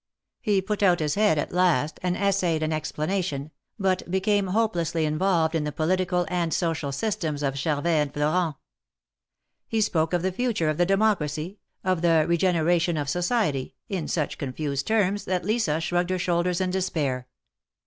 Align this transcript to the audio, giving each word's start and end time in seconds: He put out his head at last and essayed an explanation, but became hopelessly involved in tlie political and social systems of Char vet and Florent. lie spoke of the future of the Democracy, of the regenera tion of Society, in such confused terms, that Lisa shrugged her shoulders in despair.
He 0.41 0.63
put 0.63 0.81
out 0.81 0.99
his 0.99 1.13
head 1.13 1.37
at 1.37 1.51
last 1.53 1.99
and 2.01 2.17
essayed 2.17 2.63
an 2.63 2.73
explanation, 2.73 3.51
but 3.77 4.09
became 4.09 4.47
hopelessly 4.47 5.05
involved 5.05 5.53
in 5.53 5.63
tlie 5.63 5.75
political 5.75 6.25
and 6.27 6.51
social 6.51 6.91
systems 6.91 7.43
of 7.43 7.53
Char 7.53 7.83
vet 7.83 8.01
and 8.07 8.11
Florent. 8.11 8.55
lie 9.71 9.79
spoke 9.79 10.13
of 10.13 10.23
the 10.23 10.31
future 10.31 10.69
of 10.69 10.77
the 10.77 10.87
Democracy, 10.87 11.59
of 11.83 12.01
the 12.01 12.25
regenera 12.27 12.81
tion 12.81 12.97
of 12.97 13.09
Society, 13.09 13.75
in 13.89 14.07
such 14.07 14.39
confused 14.39 14.87
terms, 14.87 15.25
that 15.25 15.45
Lisa 15.45 15.79
shrugged 15.79 16.09
her 16.09 16.17
shoulders 16.17 16.59
in 16.59 16.71
despair. 16.71 17.27